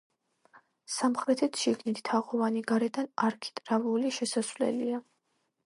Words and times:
სამხრეთით 0.93 1.59
შიგნით 1.65 2.01
თაღოვანი, 2.09 2.63
გარედან 2.73 3.11
არქიტრავული 3.29 4.15
შესასვლელია. 4.19 5.07